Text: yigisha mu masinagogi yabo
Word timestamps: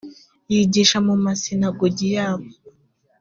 yigisha 0.51 0.97
mu 1.07 1.13
masinagogi 1.23 2.07
yabo 2.15 2.47